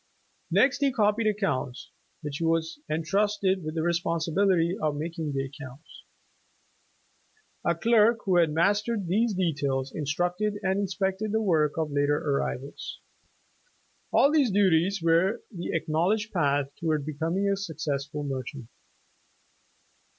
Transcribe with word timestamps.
Next 0.49 0.79
he 0.79 0.91
copied 0.91 1.27
accounts, 1.27 1.91
after 1.91 2.25
which 2.25 2.37
he 2.39 2.43
was 2.43 2.79
entrusted 2.89 3.63
with 3.63 3.75
the 3.75 3.81
respon 3.81 4.17
sibility 4.17 4.75
of 4.79 4.95
making 4.95 5.31
the 5.31 5.45
accounts. 5.45 6.05
A 7.63 7.75
clerk 7.75 8.17
who 8.25 8.37
had 8.37 8.51
mas 8.51 8.81
tered 8.81 9.05
these 9.05 9.35
details, 9.35 9.91
instructed 9.93 10.55
and 10.63 10.79
inspected 10.79 11.31
the 11.31 11.39
work 11.43 11.77
of 11.77 11.91
later 11.91 12.17
arrivals. 12.17 12.99
All 14.11 14.31
these 14.31 14.49
duties 14.49 15.03
were 15.03 15.43
the 15.51 15.69
acknowledged 15.73 16.33
path 16.33 16.71
toward 16.79 17.05
becoming 17.05 17.47
a 17.47 17.55
successful 17.55 18.23
merchant. 18.23 18.69